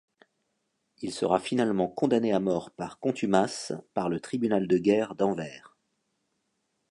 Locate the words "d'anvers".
5.13-5.77